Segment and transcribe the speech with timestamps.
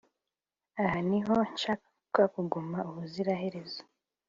[0.83, 3.81] Aha niho nshaka kuguma ubuziraherezo